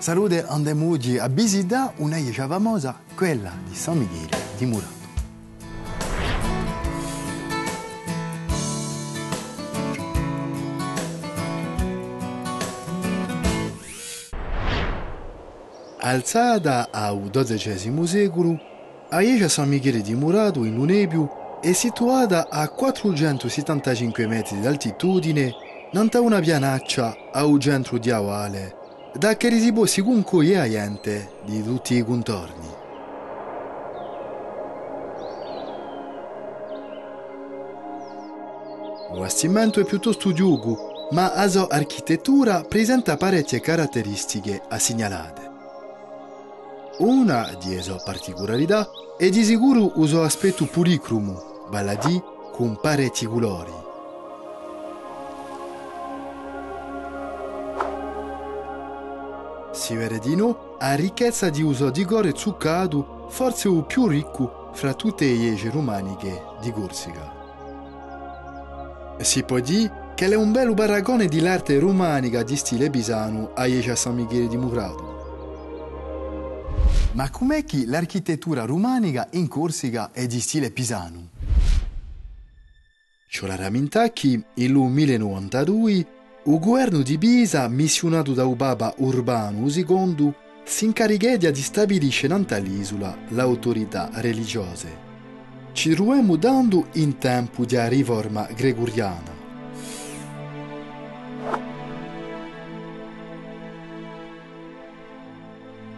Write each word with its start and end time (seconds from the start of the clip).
Salute 0.00 0.46
andemugi 0.46 1.18
a 1.18 1.28
visitare 1.28 1.92
una 1.96 2.16
iglesia 2.16 2.46
famosa, 2.46 2.98
quella 3.14 3.52
di 3.68 3.74
San 3.74 3.98
Michele 3.98 4.34
di 4.56 4.64
Murato. 4.64 4.98
Alzata 15.98 16.88
al 16.90 17.28
XII 17.30 18.06
secolo, 18.06 18.58
la 19.10 19.20
iglesia 19.20 19.50
San 19.50 19.68
Michele 19.68 20.00
di 20.00 20.14
Murato 20.14 20.64
in 20.64 20.76
Lunepiu 20.76 21.28
è 21.60 21.72
situata 21.72 22.48
a 22.48 22.66
475 22.70 24.26
metri 24.26 24.60
di 24.60 24.66
altitudine, 24.66 25.52
nanta 25.92 26.22
una 26.22 26.40
pianaccia 26.40 27.14
al 27.30 27.58
centro 27.58 27.98
di 27.98 28.10
Da 29.12 29.36
che 29.36 29.50
si 29.58 29.72
può 29.72 29.84
comunque 30.02 30.46
la 30.54 30.68
gente 30.68 31.32
di 31.44 31.62
tutti 31.64 31.94
i 31.94 32.04
contorni. 32.04 32.68
Il 39.12 39.18
bastimento 39.18 39.80
è 39.80 39.84
piuttosto 39.84 40.32
giugo, 40.32 41.08
ma 41.10 41.32
la 41.34 41.48
sua 41.48 41.66
architettura 41.68 42.62
presenta 42.62 43.16
parecchie 43.16 43.60
caratteristiche 43.60 44.62
a 44.68 44.78
segnalate. 44.78 45.50
Una 46.98 47.50
di 47.58 47.82
sue 47.82 48.00
particolarità 48.04 48.88
è 49.18 49.28
di 49.28 49.42
sicuro 49.42 49.92
il 49.96 50.08
suo 50.08 50.22
aspetto 50.22 50.66
puricrumo, 50.66 51.66
vale 51.68 51.90
a 51.90 51.94
dire 51.96 52.22
con 52.52 52.78
parecchi 52.80 53.26
colori. 53.26 53.79
Si 59.72 59.94
vede 59.94 60.18
di 60.18 60.34
no 60.34 60.76
a 60.78 60.94
ricchezza 60.94 61.48
di 61.48 61.62
uso 61.62 61.90
di 61.90 62.04
gore 62.04 62.34
zuccato, 62.34 63.26
forse 63.28 63.68
il 63.68 63.84
più 63.86 64.06
ricco 64.06 64.70
fra 64.72 64.94
tutte 64.94 65.24
le 65.26 65.32
iese 65.32 65.70
romaniche 65.70 66.42
di 66.60 66.72
Corsica. 66.72 67.38
Si 69.20 69.42
può 69.44 69.60
dire 69.60 70.12
che 70.14 70.26
è 70.26 70.34
un 70.34 70.50
bel 70.50 70.74
paragone 70.74 71.26
di 71.26 71.40
l'arte 71.40 71.78
romanica 71.78 72.42
di 72.42 72.56
stile 72.56 72.90
pisano 72.90 73.52
a 73.54 73.66
Iesa 73.66 73.94
San 73.94 74.14
Michele 74.14 74.48
di 74.48 74.56
Murato. 74.56 75.18
Ma 77.12 77.30
com'è 77.30 77.64
che 77.64 77.84
l'architettura 77.86 78.64
romanica 78.64 79.28
in 79.32 79.46
Corsica 79.48 80.10
è 80.12 80.26
di 80.26 80.40
stile 80.40 80.70
pisano? 80.70 81.28
C'è 83.28 83.46
la 83.46 83.56
rammentà 83.56 84.10
che 84.10 84.42
nel 84.54 84.72
1092 84.72 86.06
il 86.54 86.58
governo 86.58 87.02
di 87.02 87.18
Pisa, 87.18 87.68
missionato 87.68 88.32
da 88.32 88.46
Papa 88.48 88.94
Urbano 88.98 89.68
II, 89.68 90.32
si 90.64 90.84
incarichò 90.86 91.36
di 91.36 91.62
stabilire 91.62 92.28
nell'isola 92.28 93.16
l'autorità 93.28 94.10
religiosa. 94.14 94.88
Ci 95.72 95.90
troviamo 95.94 96.36
dando 96.36 96.86
in 96.94 97.18
tempo 97.18 97.64
di 97.64 97.76
riforma 97.88 98.48
gregoriana. 98.54 99.38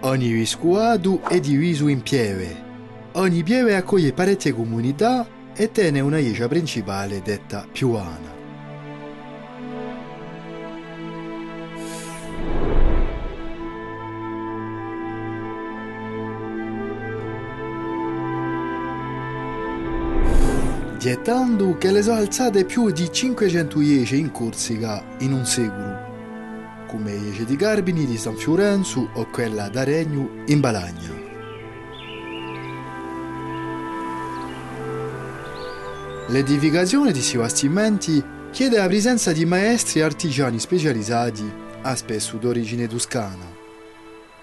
Ogni 0.00 0.32
vescovato 0.32 1.22
è 1.28 1.40
diviso 1.40 1.88
in 1.88 2.02
pieve. 2.02 2.66
Ogni 3.12 3.42
pieve 3.42 3.74
accoglie 3.74 4.12
parecchie 4.12 4.52
comunità 4.52 5.26
e 5.54 5.72
tiene 5.72 6.00
una 6.00 6.18
chiesa 6.18 6.46
principale 6.46 7.20
detta 7.20 7.66
Piuana. 7.70 8.37
Gettando 20.98 21.78
che 21.78 21.92
le 21.92 22.02
sono 22.02 22.16
alzate 22.16 22.64
più 22.64 22.90
di 22.90 23.08
500 23.08 23.80
iese 23.80 24.16
in 24.16 24.32
Corsica 24.32 25.00
in 25.18 25.32
un 25.32 25.46
secolo, 25.46 26.86
come 26.88 27.12
iese 27.12 27.44
di 27.44 27.54
Garbini 27.54 28.04
di 28.04 28.16
San 28.16 28.34
Fiorenzo 28.34 29.08
o 29.14 29.26
quella 29.30 29.68
d'Aregno 29.68 30.42
in 30.46 30.58
Balagna. 30.58 31.14
L'edificazione 36.30 37.12
di 37.12 37.22
questi 37.22 37.68
chiede 38.50 38.78
la 38.78 38.88
presenza 38.88 39.30
di 39.30 39.44
maestri 39.44 40.00
e 40.00 40.02
artigiani 40.02 40.58
specializzati, 40.58 41.48
a 41.82 41.94
spesso 41.94 42.38
d'origine 42.38 42.88
toscana. 42.88 43.46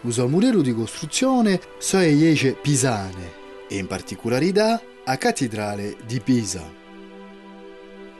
Uso 0.00 0.26
murello 0.26 0.62
di 0.62 0.74
costruzione 0.74 1.60
sono 1.78 2.02
le 2.02 2.10
iese 2.10 2.56
pisane 2.60 3.38
e 3.68 3.76
in 3.76 3.86
particolarità 3.86 4.82
a 5.04 5.16
cattedrale 5.16 5.96
di 6.06 6.20
Pisa. 6.20 6.62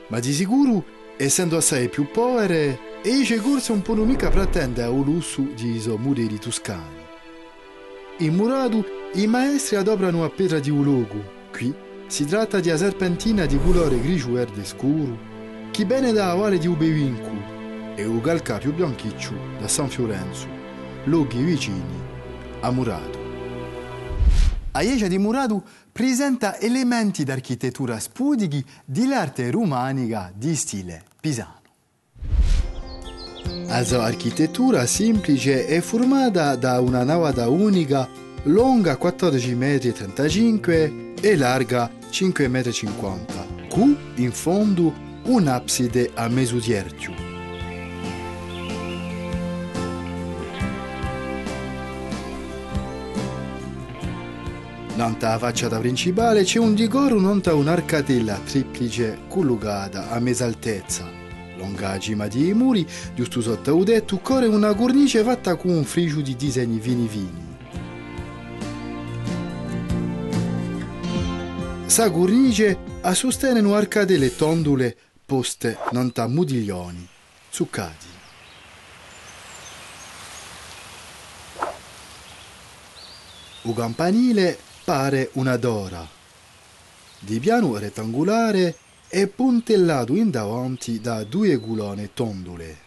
Ma 0.08 0.18
di 0.18 0.32
sicuro, 0.32 0.84
essendo 1.16 1.56
assai 1.56 1.88
più 1.88 2.10
povere, 2.10 2.78
iese 3.02 3.36
corse 3.36 3.72
un 3.72 3.82
po' 3.82 3.94
non 3.94 4.08
mica 4.08 4.28
pretende 4.28 4.82
al 4.82 4.94
lusso 4.94 5.42
di 5.54 5.76
iso 5.76 5.96
murelli 5.96 6.38
toscani. 6.38 6.98
In 8.18 8.34
Muradu 8.34 8.84
i 9.14 9.26
maestri 9.26 9.76
adoperano 9.76 10.24
a 10.24 10.30
pietra 10.30 10.58
di 10.58 10.70
ulogo, 10.70 11.48
qui 11.52 11.74
si 12.06 12.24
tratta 12.24 12.60
di 12.60 12.68
una 12.68 12.76
serpentina 12.76 13.47
di 13.47 13.58
colore 13.58 14.00
grigio-verde 14.00 14.64
scuro, 14.64 15.16
che 15.70 15.84
viene 15.84 16.12
da 16.12 16.34
Vale 16.34 16.58
di 16.58 16.66
Ubevincu 16.66 17.36
e 17.94 18.04
un 18.04 18.20
calca 18.20 18.58
più 18.58 18.74
bianchiccio 18.74 19.32
da 19.58 19.68
San 19.68 19.88
Fiorenzo, 19.88 20.47
luoghi 21.04 21.42
vicini 21.42 21.98
a 22.60 22.70
Murado. 22.70 23.19
La 24.72 24.82
Iesa 24.82 25.08
di 25.08 25.19
Murado 25.19 25.64
presenta 25.91 26.58
elementi 26.60 27.25
d'architettura 27.25 27.98
spudighi 27.98 28.64
dell'arte 28.84 29.50
romanica 29.50 30.32
di 30.34 30.54
stile 30.54 31.03
pisano. 31.20 31.58
La 33.66 33.82
sua 33.84 34.04
architettura 34.04 34.86
semplice 34.86 35.66
è 35.66 35.80
formata 35.80 36.54
da 36.54 36.80
una 36.80 37.03
navata 37.03 37.48
unica 37.48 38.09
lunga 38.44 38.94
14,35 38.94 40.91
m 40.91 41.14
e 41.20 41.36
larga 41.36 41.91
5,50 42.10 42.88
m, 42.88 43.69
con 43.69 43.97
in 44.16 44.32
fondo 44.32 44.92
un'abside 45.25 46.12
a 46.14 46.28
mesudierchio. 46.28 47.29
Nanta 55.00 55.31
la 55.31 55.38
facciata 55.38 55.78
principale 55.78 56.44
c'è 56.44 56.59
un 56.59 56.75
decoro 56.75 57.19
nonta 57.19 57.55
un'arcatella 57.55 58.38
triplice 58.44 59.21
collocata 59.28 60.11
a 60.11 60.21
mesaltezza. 60.21 61.11
Longa 61.56 61.99
cima 61.99 62.27
di 62.27 62.53
muri, 62.53 62.87
giusto 63.15 63.41
sotto 63.41 63.78
il 63.78 63.84
tetto, 63.87 64.19
corre 64.19 64.44
una 64.44 64.75
cornice 64.75 65.22
fatta 65.22 65.56
con 65.56 65.71
un 65.71 65.84
frigo 65.84 66.21
di 66.21 66.37
disegni 66.37 66.81
fini 66.81 67.09
fini. 67.09 67.56
Sa 71.87 72.10
cornice 72.10 72.78
a 73.00 73.15
sostiene 73.15 73.60
arcatelle 73.72 74.37
tondule 74.37 74.94
poste 75.25 75.78
nonta 75.93 76.27
modiglioni, 76.27 77.09
zuccati. 77.49 78.06
Il 83.62 83.75
campanile 83.75 84.69
pare 84.91 85.31
una 85.34 85.56
dora, 85.56 86.05
di 87.21 87.39
piano 87.39 87.78
rettangolare 87.78 88.75
e 89.09 89.28
puntellato 89.28 90.17
in 90.17 90.31
davanti 90.31 91.01
da 91.01 91.22
due 91.22 91.57
culone 91.59 92.13
tondole. 92.13 92.78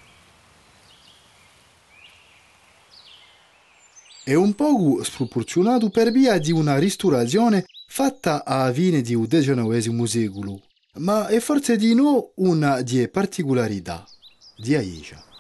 È 4.22 4.34
un 4.34 4.54
poco 4.54 5.02
sproporzionato 5.02 5.90
per 5.90 6.12
via 6.12 6.38
di 6.40 6.52
una 6.52 6.78
ristorazione 6.78 7.64
fatta 7.88 8.44
a 8.44 8.70
fine 8.74 9.02
del 9.02 9.26
XIX 9.26 10.04
secolo, 10.04 10.60
ma 10.96 11.28
è 11.28 11.40
forse 11.40 11.78
di 11.78 11.96
no 11.96 12.32
una 12.36 12.82
di 12.82 13.08
particolarità 13.08 14.06
di 14.58 14.76
Aisha. 14.76 15.33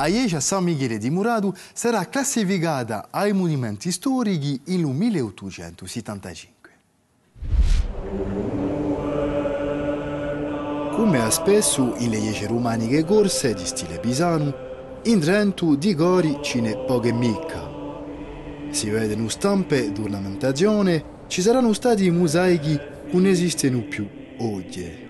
A 0.00 0.06
Ieja 0.06 0.38
San 0.38 0.62
Michele 0.62 0.96
di 0.96 1.10
Murado 1.10 1.52
sarà 1.72 2.04
classificata 2.06 3.08
ai 3.10 3.32
monumenti 3.32 3.90
storici 3.90 4.60
nel 4.66 4.84
1875. 4.84 6.70
Come 10.92 11.20
ha 11.20 11.30
spesso 11.30 11.96
in 11.96 12.10
le 12.10 12.18
Iese 12.18 12.46
romaniche 12.46 13.04
corse 13.04 13.54
di 13.54 13.66
stile 13.66 13.98
pisano, 13.98 15.00
in 15.02 15.18
Trento 15.18 15.74
di 15.74 15.92
Gori 15.96 16.38
ce 16.42 16.60
n'è 16.60 16.76
poche 16.86 17.10
micca. 17.10 17.68
Si 18.70 18.88
vedono 18.90 19.28
stampe 19.28 19.90
d'ornamentazione, 19.90 21.24
ci 21.26 21.42
saranno 21.42 21.72
stati 21.72 22.08
mosaici 22.08 22.78
non 23.10 23.26
esistono 23.26 23.80
più 23.80 24.08
oggi. 24.38 25.07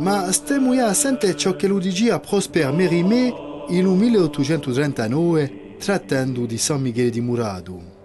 Ma 0.00 0.32
stiamo 0.32 0.72
a 0.72 0.94
sentire 0.94 1.36
ciò 1.36 1.54
che 1.56 1.66
lo 1.66 1.78
dice 1.78 2.18
Prosper 2.20 2.72
Mérimée 2.72 3.34
in 3.68 3.86
1839 3.86 5.76
trattando 5.78 6.46
di 6.46 6.56
San 6.56 6.80
Michele 6.80 7.10
di 7.10 7.20
Murado. 7.20 7.98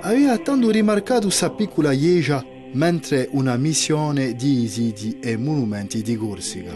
Aveva 0.00 0.38
tanto 0.38 0.70
rimarcato 0.70 1.28
sa 1.28 1.50
piccola 1.50 1.92
chiesa 1.92 2.44
mentre 2.74 3.28
una 3.32 3.56
missione 3.56 4.34
di 4.34 4.68
siti 4.68 5.18
e 5.18 5.36
monumenti 5.36 6.02
di 6.02 6.16
Corsica. 6.16 6.74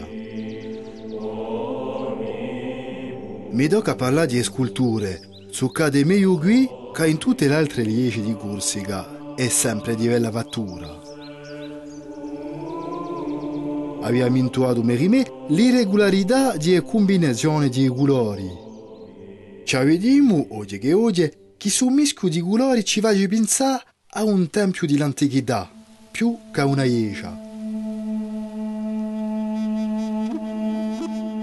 Mi 3.50 3.68
tocca 3.68 3.94
parlare 3.94 4.26
di 4.26 4.42
sculture, 4.42 5.20
su 5.50 5.70
cade 5.70 6.04
meglio 6.04 6.36
qui 6.36 6.68
che 6.92 7.06
in 7.06 7.18
tutte 7.18 7.46
le 7.46 7.54
altre 7.54 7.84
liegi 7.84 8.22
di 8.22 8.34
Corsica 8.34 9.34
è 9.36 9.46
sempre 9.46 9.94
di 9.94 10.08
bella 10.08 10.32
fattura. 10.32 11.15
Abbiamo 14.06 14.37
intuato 14.37 14.85
merimè 14.85 15.25
l'irregolarità 15.49 16.56
di 16.56 16.81
combinazione 16.81 17.69
di 17.69 17.88
colori. 17.88 18.49
Ci 19.64 19.76
vediamo 19.79 20.47
oggi 20.50 20.79
che 20.79 20.93
oggi 20.93 21.29
che 21.56 21.69
su 21.69 21.88
mischio 21.88 22.29
di 22.29 22.38
colori 22.41 22.85
ci 22.85 23.00
fa 23.00 23.12
pensare 23.29 23.82
a 24.11 24.23
un 24.23 24.49
tempio 24.49 24.87
dell'antichità 24.87 25.69
più 26.12 26.38
che 26.53 26.61
una 26.61 26.85
chiesa. 26.85 27.37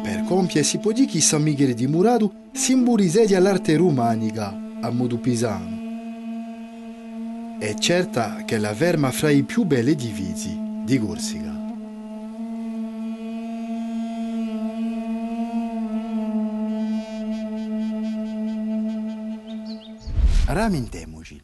Per 0.04 0.24
compiere 0.26 0.64
si 0.66 0.78
può 0.78 0.94
dire 0.94 1.08
che 1.08 1.20
San 1.20 1.44
Michele 1.44 1.74
di 1.74 1.86
Murado 1.88 2.34
simbolizza 2.54 3.40
l'arte 3.42 3.76
romanica 3.76 4.58
a 4.80 4.90
modo 4.90 5.18
pisano. 5.18 5.82
È 7.60 7.74
certa 7.74 8.44
che 8.46 8.58
la 8.58 8.72
verma 8.72 9.12
fra 9.12 9.30
i 9.30 9.44
più 9.44 9.66
belli 9.66 9.96
divisi 9.96 10.58
di 10.86 10.98
Corsica. 10.98 11.63
Ramintemoci. 20.46 21.42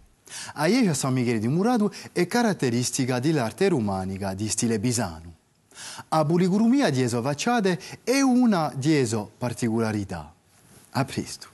A 0.56 0.68
Ieja 0.68 0.94
San 0.94 1.14
Michele 1.14 1.40
di 1.40 1.48
Murado 1.48 1.92
è 2.12 2.28
caratteristica 2.28 3.20
dell'arte 3.20 3.70
romanica 3.70 4.34
di 4.34 4.48
stile 4.50 4.80
bisano. 4.80 5.36
A 6.10 6.26
Buligurumia 6.26 6.90
di 6.90 7.02
eso 7.02 7.22
facciate 7.22 7.80
è 8.04 8.20
una 8.22 8.72
di 8.76 8.96
eso 8.96 9.32
particolarità. 9.38 10.34
A 10.92 11.06
presto. 11.06 11.48